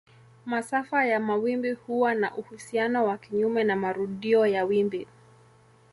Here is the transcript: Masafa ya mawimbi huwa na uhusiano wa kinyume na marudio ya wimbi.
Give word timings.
Masafa 0.45 1.05
ya 1.05 1.19
mawimbi 1.19 1.71
huwa 1.71 2.15
na 2.15 2.37
uhusiano 2.37 3.05
wa 3.05 3.17
kinyume 3.17 3.63
na 3.63 3.75
marudio 3.75 4.45
ya 4.47 4.65
wimbi. 4.65 5.07